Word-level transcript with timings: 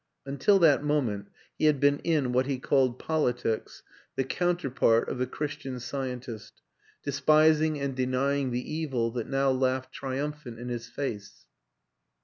Until 0.25 0.57
that 0.57 0.83
moment 0.83 1.27
he 1.59 1.65
had 1.65 1.79
been 1.79 1.99
in 1.99 2.31
what 2.31 2.47
he 2.47 2.57
called 2.57 2.97
politics 2.97 3.83
the 4.15 4.23
counterpart 4.23 5.07
of 5.09 5.19
the 5.19 5.27
Christian 5.27 5.79
Scientist, 5.79 6.59
despising 7.03 7.79
and 7.79 7.95
denying 7.95 8.49
the 8.49 8.73
evil 8.73 9.11
that 9.11 9.29
now 9.29 9.51
laughed 9.51 9.91
triumphant 9.93 10.57
in 10.57 10.69
his 10.69 10.87
face. 10.87 11.45